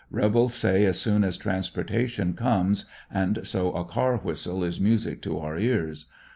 [0.09, 5.37] Rebels say as soon as transportation comes, and so a car whistle is music to
[5.37, 6.07] our ears.